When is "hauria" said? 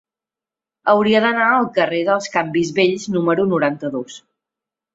0.93-1.21